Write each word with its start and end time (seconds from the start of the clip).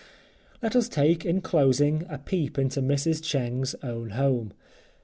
Let 0.63 0.75
us 0.75 0.89
take, 0.89 1.27
in 1.27 1.41
closing, 1.41 2.07
a 2.09 2.17
peep 2.17 2.57
into 2.57 2.81
Mrs. 2.81 3.21
Cheng's 3.23 3.75
own 3.83 4.09
home. 4.09 4.51